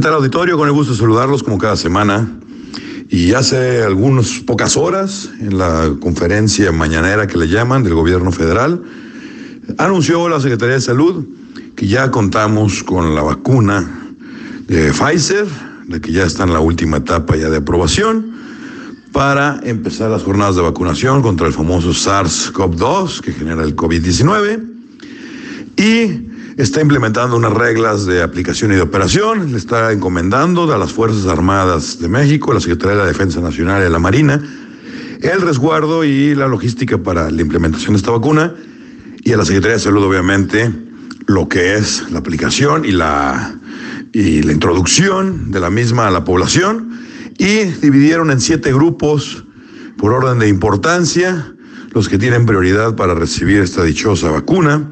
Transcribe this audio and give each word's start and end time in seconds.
¿Qué 0.00 0.04
tal 0.04 0.14
auditorio? 0.14 0.56
Con 0.56 0.66
el 0.66 0.72
gusto 0.72 0.94
de 0.94 0.98
saludarlos 0.98 1.42
como 1.42 1.58
cada 1.58 1.76
semana. 1.76 2.26
Y 3.10 3.34
hace 3.34 3.82
algunas 3.82 4.38
pocas 4.46 4.78
horas, 4.78 5.28
en 5.40 5.58
la 5.58 5.94
conferencia 6.00 6.72
mañanera 6.72 7.26
que 7.26 7.36
le 7.36 7.48
llaman 7.48 7.82
del 7.82 7.92
gobierno 7.92 8.32
federal, 8.32 8.82
anunció 9.76 10.26
la 10.30 10.40
Secretaría 10.40 10.76
de 10.76 10.80
Salud 10.80 11.26
que 11.76 11.86
ya 11.86 12.10
contamos 12.10 12.82
con 12.82 13.14
la 13.14 13.20
vacuna 13.20 14.14
de 14.66 14.90
Pfizer, 14.90 15.44
de 15.86 16.00
que 16.00 16.12
ya 16.12 16.24
está 16.24 16.44
en 16.44 16.54
la 16.54 16.60
última 16.60 16.96
etapa 16.96 17.36
ya 17.36 17.50
de 17.50 17.58
aprobación, 17.58 18.32
para 19.12 19.60
empezar 19.64 20.10
las 20.10 20.22
jornadas 20.22 20.56
de 20.56 20.62
vacunación 20.62 21.20
contra 21.20 21.46
el 21.46 21.52
famoso 21.52 21.90
SARS-CoV-2 21.90 23.20
que 23.20 23.34
genera 23.34 23.64
el 23.64 23.76
COVID-19. 23.76 24.66
Y 25.76 26.29
está 26.62 26.82
implementando 26.82 27.36
unas 27.36 27.52
reglas 27.52 28.04
de 28.04 28.22
aplicación 28.22 28.72
y 28.72 28.74
de 28.74 28.82
operación, 28.82 29.52
le 29.52 29.56
está 29.56 29.92
encomendando 29.92 30.70
a 30.72 30.76
las 30.78 30.92
Fuerzas 30.92 31.26
Armadas 31.26 31.98
de 32.00 32.08
México, 32.08 32.50
a 32.50 32.54
la 32.54 32.60
Secretaría 32.60 32.96
de 32.96 33.02
la 33.02 33.06
Defensa 33.06 33.40
Nacional 33.40 33.82
y 33.82 33.86
a 33.86 33.88
la 33.88 33.98
Marina, 33.98 34.42
el 35.22 35.40
resguardo 35.40 36.04
y 36.04 36.34
la 36.34 36.48
logística 36.48 36.98
para 36.98 37.30
la 37.30 37.40
implementación 37.40 37.94
de 37.94 37.98
esta 37.98 38.10
vacuna 38.10 38.54
y 39.22 39.32
a 39.32 39.38
la 39.38 39.44
Secretaría 39.44 39.76
de 39.76 39.82
Salud, 39.82 40.04
obviamente, 40.04 40.70
lo 41.26 41.48
que 41.48 41.76
es 41.76 42.10
la 42.10 42.18
aplicación 42.18 42.84
y 42.84 42.92
la, 42.92 43.54
y 44.12 44.42
la 44.42 44.52
introducción 44.52 45.50
de 45.50 45.60
la 45.60 45.70
misma 45.70 46.08
a 46.08 46.10
la 46.10 46.24
población. 46.24 46.90
Y 47.38 47.64
dividieron 47.80 48.30
en 48.30 48.40
siete 48.40 48.72
grupos 48.72 49.44
por 49.96 50.12
orden 50.12 50.38
de 50.38 50.48
importancia 50.48 51.54
los 51.92 52.08
que 52.08 52.18
tienen 52.18 52.44
prioridad 52.44 52.96
para 52.96 53.14
recibir 53.14 53.60
esta 53.60 53.82
dichosa 53.82 54.30
vacuna 54.30 54.90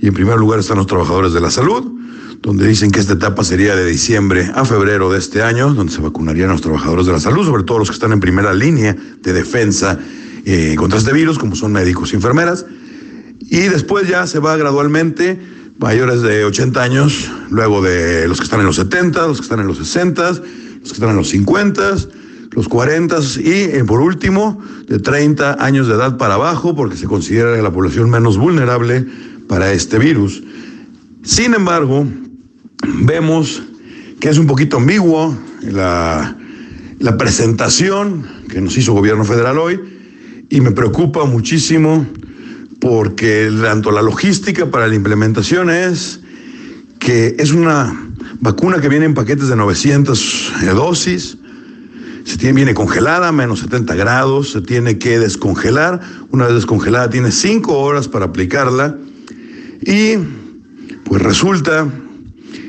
y 0.00 0.08
en 0.08 0.14
primer 0.14 0.38
lugar 0.38 0.60
están 0.60 0.78
los 0.78 0.86
trabajadores 0.86 1.32
de 1.32 1.40
la 1.40 1.50
salud, 1.50 1.92
donde 2.40 2.66
dicen 2.66 2.90
que 2.90 3.00
esta 3.00 3.12
etapa 3.12 3.44
sería 3.44 3.76
de 3.76 3.84
diciembre 3.84 4.50
a 4.54 4.64
febrero 4.64 5.12
de 5.12 5.18
este 5.18 5.42
año, 5.42 5.74
donde 5.74 5.92
se 5.92 6.00
vacunarían 6.00 6.48
a 6.48 6.52
los 6.52 6.62
trabajadores 6.62 7.06
de 7.06 7.12
la 7.12 7.20
salud, 7.20 7.44
sobre 7.44 7.64
todo 7.64 7.78
los 7.78 7.90
que 7.90 7.94
están 7.94 8.12
en 8.12 8.20
primera 8.20 8.54
línea 8.54 8.96
de 9.22 9.32
defensa 9.32 9.98
eh, 10.46 10.74
contra 10.76 10.98
este 10.98 11.12
virus, 11.12 11.38
como 11.38 11.54
son 11.54 11.72
médicos 11.72 12.12
y 12.12 12.16
enfermeras. 12.16 12.64
Y 13.40 13.60
después 13.62 14.08
ya 14.08 14.26
se 14.26 14.38
va 14.38 14.56
gradualmente 14.56 15.38
mayores 15.78 16.22
de 16.22 16.44
80 16.44 16.82
años, 16.82 17.30
luego 17.50 17.82
de 17.82 18.26
los 18.26 18.38
que 18.38 18.44
están 18.44 18.60
en 18.60 18.66
los 18.66 18.76
70, 18.76 19.26
los 19.26 19.38
que 19.38 19.44
están 19.44 19.60
en 19.60 19.66
los 19.66 19.78
60, 19.78 20.30
los 20.30 20.40
que 20.40 20.94
están 20.94 21.10
en 21.10 21.16
los 21.16 21.28
50, 21.28 21.96
los 22.52 22.68
40 22.68 23.16
y 23.42 23.50
eh, 23.50 23.84
por 23.86 24.00
último 24.00 24.60
de 24.86 24.98
30 24.98 25.62
años 25.62 25.88
de 25.88 25.94
edad 25.94 26.16
para 26.16 26.34
abajo, 26.34 26.74
porque 26.74 26.96
se 26.96 27.06
considera 27.06 27.60
la 27.60 27.70
población 27.70 28.08
menos 28.08 28.38
vulnerable 28.38 29.06
para 29.50 29.72
este 29.72 29.98
virus. 29.98 30.44
Sin 31.24 31.54
embargo, 31.54 32.06
vemos 33.02 33.60
que 34.20 34.28
es 34.28 34.38
un 34.38 34.46
poquito 34.46 34.76
ambiguo 34.76 35.36
la, 35.62 36.36
la 37.00 37.18
presentación 37.18 38.24
que 38.48 38.60
nos 38.60 38.78
hizo 38.78 38.92
el 38.92 38.98
gobierno 38.98 39.24
federal 39.24 39.58
hoy 39.58 39.80
y 40.48 40.60
me 40.60 40.70
preocupa 40.70 41.24
muchísimo 41.24 42.06
porque 42.80 43.50
tanto 43.60 43.90
la 43.90 44.02
logística 44.02 44.70
para 44.70 44.86
la 44.86 44.94
implementación 44.94 45.68
es 45.68 46.20
que 47.00 47.34
es 47.40 47.50
una 47.50 48.08
vacuna 48.38 48.80
que 48.80 48.88
viene 48.88 49.06
en 49.06 49.14
paquetes 49.14 49.48
de 49.48 49.56
900 49.56 50.52
dosis, 50.76 51.38
se 52.24 52.36
tiene, 52.36 52.54
viene 52.54 52.74
congelada 52.74 53.32
menos 53.32 53.58
70 53.58 53.96
grados, 53.96 54.52
se 54.52 54.60
tiene 54.60 54.98
que 54.98 55.18
descongelar, 55.18 56.00
una 56.30 56.44
vez 56.44 56.54
descongelada 56.54 57.10
tiene 57.10 57.32
5 57.32 57.76
horas 57.76 58.06
para 58.06 58.26
aplicarla 58.26 58.96
y 59.82 60.16
pues 61.04 61.22
resulta 61.22 61.86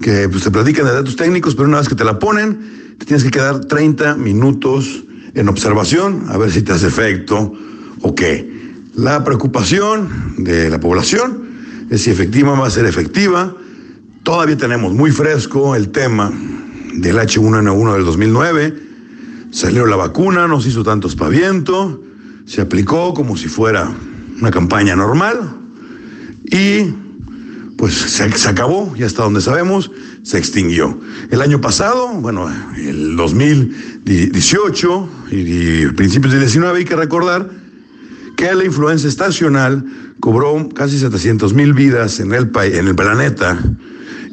que 0.00 0.28
pues, 0.28 0.44
te 0.44 0.50
platican 0.50 0.86
de 0.86 0.92
datos 0.92 1.16
técnicos, 1.16 1.54
pero 1.54 1.68
una 1.68 1.78
vez 1.78 1.88
que 1.88 1.94
te 1.94 2.04
la 2.04 2.18
ponen, 2.18 2.96
te 2.98 3.06
tienes 3.06 3.24
que 3.24 3.30
quedar 3.30 3.64
30 3.64 4.16
minutos 4.16 5.04
en 5.34 5.48
observación 5.48 6.26
a 6.28 6.36
ver 6.36 6.50
si 6.50 6.62
te 6.62 6.72
hace 6.72 6.86
efecto 6.86 7.52
o 8.02 8.14
qué. 8.14 8.52
La 8.94 9.24
preocupación 9.24 10.34
de 10.38 10.70
la 10.70 10.78
población 10.78 11.44
es 11.90 12.02
si 12.02 12.10
efectiva 12.10 12.58
va 12.58 12.66
a 12.66 12.70
ser 12.70 12.86
efectiva. 12.86 13.54
Todavía 14.22 14.56
tenemos 14.56 14.94
muy 14.94 15.10
fresco 15.10 15.74
el 15.74 15.90
tema 15.90 16.32
del 16.94 17.16
H1N1 17.16 17.92
del 17.94 18.04
2009. 18.04 18.74
Salió 19.50 19.86
la 19.86 19.96
vacuna, 19.96 20.46
no 20.48 20.60
se 20.60 20.68
hizo 20.68 20.84
tanto 20.84 21.08
espaviento, 21.08 22.02
se 22.46 22.60
aplicó 22.60 23.14
como 23.14 23.36
si 23.36 23.48
fuera 23.48 23.90
una 24.40 24.50
campaña 24.50 24.96
normal, 24.96 25.63
y 26.44 26.92
pues 27.76 27.94
se, 27.94 28.48
acabó, 28.48 28.94
ya 28.96 29.06
hasta 29.06 29.24
donde 29.24 29.40
sabemos, 29.40 29.90
se 30.22 30.38
extinguió. 30.38 30.98
El 31.30 31.42
año 31.42 31.60
pasado, 31.60 32.08
bueno, 32.08 32.48
el 32.76 33.16
2018 33.16 35.08
y, 35.32 35.86
principios 35.88 36.32
del 36.32 36.42
19, 36.42 36.78
hay 36.78 36.84
que 36.84 36.96
recordar 36.96 37.50
que 38.36 38.54
la 38.54 38.64
influenza 38.64 39.08
estacional 39.08 39.84
cobró 40.20 40.68
casi 40.70 40.98
700 40.98 41.52
mil 41.54 41.72
vidas 41.72 42.20
en 42.20 42.32
el, 42.32 42.50
en 42.54 42.88
el 42.88 42.94
planeta 42.94 43.58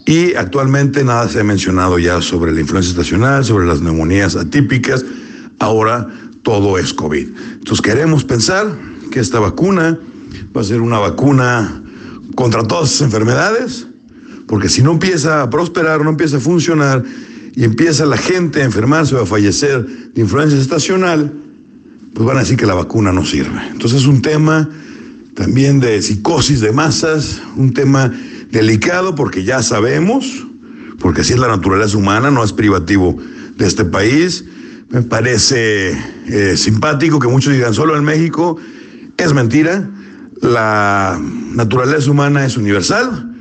y 0.06 0.34
actualmente 0.36 1.04
nada 1.04 1.28
se 1.28 1.42
ha 1.42 1.44
mencionado 1.44 2.00
ya 2.00 2.22
sobre 2.22 2.52
la 2.52 2.62
influenza 2.62 2.92
estacional, 2.92 3.44
sobre 3.46 3.66
las 3.68 3.82
neumonías 3.82 4.36
atípicas, 4.36 5.06
ahora 5.60 6.08
todo 6.44 6.78
es 6.78 6.94
COVID. 6.94 7.28
Entonces 7.54 7.82
queremos 7.82 8.24
pensar 8.24 8.68
que 9.12 9.20
esta 9.20 9.40
vacuna 9.40 10.00
va 10.56 10.62
a 10.62 10.64
ser 10.64 10.82
una 10.82 11.00
vacuna 11.00 11.82
contra 12.36 12.64
todas 12.64 12.90
esas 12.90 13.02
enfermedades, 13.02 13.88
porque 14.48 14.70
si 14.70 14.82
no 14.82 14.92
empieza 14.92 15.42
a 15.42 15.50
prosperar, 15.50 16.04
no 16.04 16.10
empieza 16.10 16.38
a 16.38 16.40
funcionar 16.40 17.04
y 17.56 17.64
empieza 17.64 18.06
la 18.06 18.18
gente 18.18 18.62
a 18.62 18.66
enfermarse 18.66 19.16
o 19.16 19.22
a 19.22 19.26
fallecer 19.26 19.86
de 20.14 20.22
influencia 20.22 20.60
estacional, 20.60 21.34
pues 22.14 22.26
van 22.26 22.38
a 22.38 22.42
decir 22.42 22.58
que 22.58 22.66
la 22.66 22.74
vacuna 22.74 23.12
no 23.12 23.26
sirve. 23.26 23.62
Entonces 23.72 24.02
es 24.02 24.08
un 24.08 24.22
tema 24.22 24.70
también 25.36 25.80
de 25.80 26.02
psicosis 26.02 26.60
de 26.60 26.72
masas, 26.72 27.42
un 27.56 27.74
tema 27.74 28.12
delicado 28.52 29.16
porque 29.16 29.44
ya 29.44 29.64
sabemos, 29.64 30.46
porque 31.00 31.22
así 31.22 31.34
es 31.34 31.40
la 31.40 31.48
naturaleza 31.48 31.98
humana, 31.98 32.32
no 32.32 32.44
es 32.44 32.54
privativo 32.54 33.18
de 33.58 33.66
este 33.66 33.86
país. 33.86 34.46
Me 34.90 35.02
parece 35.02 35.98
eh, 36.28 36.58
simpático 36.58 37.20
que 37.20 37.28
muchos 37.28 37.54
digan 37.54 37.74
solo 37.74 37.96
en 37.96 38.04
México, 38.04 38.58
es 39.18 39.34
mentira 39.34 39.90
la 40.42 41.20
naturaleza 41.54 42.10
humana 42.12 42.46
es 42.46 42.58
universal 42.58 43.32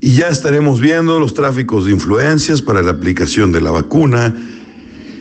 y 0.00 0.12
ya 0.14 0.28
estaremos 0.28 0.80
viendo 0.80 1.18
los 1.18 1.34
tráficos 1.34 1.86
de 1.86 1.92
influencias 1.92 2.62
para 2.62 2.82
la 2.82 2.92
aplicación 2.92 3.52
de 3.52 3.60
la 3.60 3.70
vacuna, 3.70 4.34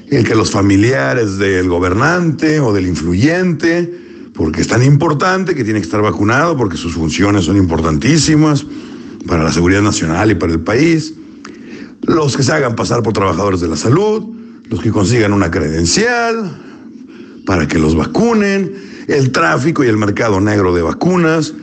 el 0.10 0.24
que 0.24 0.36
los 0.36 0.52
familiares 0.52 1.38
del 1.38 1.68
gobernante 1.70 2.60
o 2.60 2.74
del 2.74 2.88
influyente, 2.88 3.92
porque 4.34 4.62
es 4.62 4.68
tan 4.68 4.84
importante 4.84 5.56
que 5.56 5.64
tiene 5.64 5.80
que 5.80 5.86
estar 5.86 6.02
vacunado, 6.02 6.56
porque 6.56 6.78
sus 6.78 6.94
funciones 6.94 7.46
son 7.46 7.58
importantísimas 7.58 8.66
para 9.26 9.44
la 9.44 9.52
seguridad 9.52 9.82
nacional 9.82 10.32
y 10.32 10.36
para 10.36 10.54
el 10.54 10.62
país, 10.62 11.14
los 12.04 12.38
que 12.38 12.44
se 12.44 12.52
hagan 12.52 12.76
pasar 12.76 13.04
por 13.04 13.14
trabajadores 13.14 13.60
de 13.60 13.68
la 13.68 13.76
salud, 13.76 14.36
los 14.70 14.82
que 14.82 14.92
consigan 14.92 15.34
una 15.34 15.50
credencial 15.50 16.64
para 17.46 17.68
que 17.68 17.80
los 17.80 17.96
vacunen, 17.96 18.74
el 19.08 19.32
tráfico 19.32 19.84
y 19.84 19.88
el 19.88 19.98
mercado 19.98 20.40
negro 20.40 20.76
de 20.76 20.82
vacunas. 20.82 21.54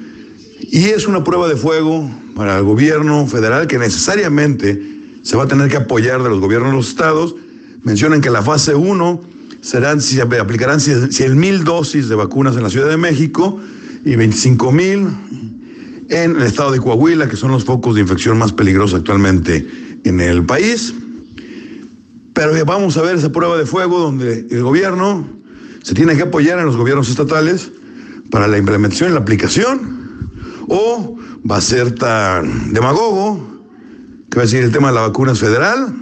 Y 0.61 0.87
es 0.87 1.07
una 1.07 1.23
prueba 1.23 1.49
de 1.49 1.57
fuego 1.57 2.11
para 2.35 2.59
el 2.59 2.65
gobierno 2.65 3.27
federal 3.27 3.67
que 3.67 3.79
necesariamente 3.79 4.81
se 5.23 5.37
va 5.37 5.45
a 5.45 5.49
tener 5.49 5.69
que 5.71 5.77
apoyar 5.77 6.23
de 6.23 6.31
los 6.31 6.41
gobiernos 6.41 6.71
de 6.71 6.77
los 6.77 6.89
estados. 6.89 7.35
Mencionan 7.83 8.21
que 8.21 8.31
la 8.31 8.43
fase 8.43 8.75
1 8.75 9.21
serán, 9.61 10.01
aplicarán 10.41 10.81
100 10.81 11.39
mil 11.39 11.65
dosis 11.65 12.09
de 12.09 12.15
vacunas 12.15 12.57
en 12.57 12.63
la 12.63 12.71
Ciudad 12.71 12.89
de 12.89 12.97
México 12.97 13.61
y 14.05 14.17
25 14.17 14.73
mil 14.73 15.09
en 16.09 16.37
el 16.37 16.43
estado 16.43 16.73
de 16.73 16.81
Coahuila, 16.81 17.29
que 17.29 17.37
son 17.37 17.51
los 17.51 17.65
focos 17.65 17.95
de 17.95 18.03
infección 18.03 18.39
más 18.39 18.53
peligrosos 18.53 18.99
actualmente 18.99 19.67
en 20.05 20.21
el 20.21 20.45
país. 20.45 20.95
Pero 22.35 22.53
vamos 22.67 22.97
a 22.97 23.03
ver 23.03 23.17
esa 23.17 23.31
prueba 23.31 23.57
de 23.57 23.65
fuego 23.65 24.01
donde 24.01 24.47
el 24.51 24.63
gobierno 24.63 25.27
se 25.85 25.95
tiene 25.95 26.17
que 26.17 26.23
apoyar 26.23 26.59
en 26.59 26.65
los 26.65 26.79
gobiernos 26.79 27.11
estatales 27.11 27.71
para 28.31 28.49
la 28.49 28.57
implementación 28.57 29.11
y 29.11 29.13
la 29.13 29.21
aplicación, 29.21 30.31
o 30.67 31.17
va 31.49 31.59
a 31.59 31.61
ser 31.61 31.95
tan 31.95 32.73
demagogo 32.73 33.61
que 34.31 34.37
va 34.37 34.43
a 34.43 34.47
decir 34.47 34.65
el 34.65 34.73
tema 34.73 34.89
de 34.89 34.95
la 34.95 35.03
vacuna 35.03 35.33
es 35.33 35.41
federal, 35.41 35.95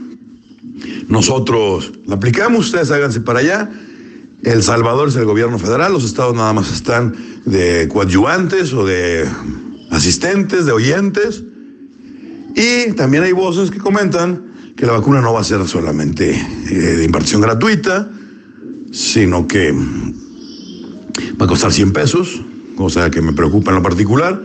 nosotros 1.08 1.92
la 2.06 2.14
aplicamos, 2.14 2.66
ustedes 2.66 2.92
háganse 2.92 3.20
para 3.20 3.40
allá. 3.40 3.70
El 4.44 4.62
Salvador 4.62 5.08
es 5.08 5.16
el 5.16 5.24
gobierno 5.24 5.58
federal, 5.58 5.92
los 5.92 6.04
estados 6.04 6.34
nada 6.34 6.52
más 6.52 6.72
están 6.72 7.16
de 7.44 7.88
coadyuvantes 7.92 8.72
o 8.72 8.86
de 8.86 9.28
asistentes, 9.90 10.64
de 10.64 10.72
oyentes. 10.72 11.42
Y 12.54 12.92
también 12.92 13.24
hay 13.24 13.32
voces 13.32 13.70
que 13.70 13.78
comentan 13.78 14.74
que 14.76 14.86
la 14.86 14.92
vacuna 14.92 15.20
no 15.20 15.32
va 15.32 15.40
a 15.40 15.44
ser 15.44 15.66
solamente 15.66 16.30
eh, 16.70 16.74
de 16.74 17.04
impartición 17.04 17.40
gratuita, 17.40 18.08
sino 18.92 19.48
que 19.48 19.72
va 21.40 21.46
a 21.46 21.48
costar 21.48 21.72
100 21.72 21.92
pesos, 21.92 22.40
cosa 22.76 23.10
que 23.10 23.20
me 23.20 23.32
preocupa 23.32 23.70
en 23.70 23.78
lo 23.78 23.82
particular, 23.82 24.40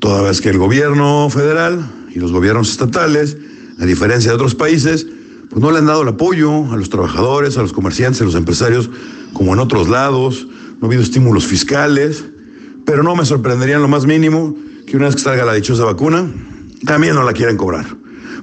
toda 0.00 0.22
vez 0.22 0.40
que 0.40 0.48
el 0.48 0.58
gobierno 0.58 1.28
federal 1.30 1.80
y 2.12 2.18
los 2.18 2.32
gobiernos 2.32 2.70
estatales, 2.70 3.36
a 3.78 3.84
diferencia 3.84 4.30
de 4.30 4.34
otros 4.34 4.54
países, 4.54 5.06
pues 5.50 5.62
no 5.62 5.70
le 5.70 5.78
han 5.78 5.86
dado 5.86 6.02
el 6.02 6.08
apoyo 6.08 6.72
a 6.72 6.76
los 6.76 6.88
trabajadores, 6.88 7.58
a 7.58 7.62
los 7.62 7.72
comerciantes, 7.72 8.22
a 8.22 8.24
los 8.24 8.34
empresarios, 8.34 8.90
como 9.34 9.52
en 9.52 9.60
otros 9.60 9.88
lados, 9.88 10.48
no 10.80 10.86
ha 10.86 10.86
habido 10.86 11.02
estímulos 11.02 11.46
fiscales, 11.46 12.24
pero 12.86 13.02
no 13.02 13.14
me 13.14 13.24
sorprendería 13.24 13.76
en 13.76 13.82
lo 13.82 13.88
más 13.88 14.06
mínimo 14.06 14.56
que 14.86 14.96
una 14.96 15.06
vez 15.06 15.16
que 15.16 15.22
salga 15.22 15.44
la 15.44 15.54
dichosa 15.54 15.84
vacuna, 15.84 16.26
también 16.86 17.14
no 17.14 17.22
la 17.22 17.32
quieren 17.32 17.56
cobrar, 17.58 17.86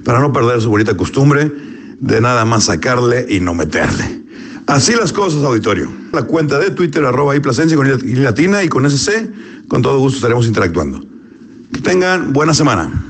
para 0.04 0.20
no 0.20 0.32
perder 0.32 0.60
su 0.60 0.70
bonita 0.70 0.96
costumbre 0.96 1.50
de 1.98 2.20
nada 2.20 2.44
más 2.44 2.64
sacarle 2.64 3.26
y 3.28 3.40
no 3.40 3.54
meterle. 3.54 4.20
Así 4.70 4.94
las 4.94 5.12
cosas, 5.12 5.42
auditorio. 5.42 5.90
La 6.12 6.22
cuenta 6.22 6.56
de 6.60 6.70
Twitter, 6.70 7.04
arroba 7.04 7.34
y 7.34 7.40
con 7.40 7.88
I 7.88 8.14
latina 8.14 8.62
y 8.62 8.68
con 8.68 8.86
SC, 8.86 9.66
con 9.66 9.82
todo 9.82 9.98
gusto 9.98 10.18
estaremos 10.18 10.46
interactuando. 10.46 11.04
Que 11.72 11.80
tengan 11.80 12.32
buena 12.32 12.54
semana. 12.54 13.04